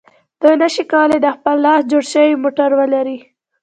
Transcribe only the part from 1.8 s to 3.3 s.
جوړ شوی موټر ولري.